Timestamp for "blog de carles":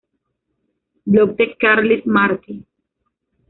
1.05-2.03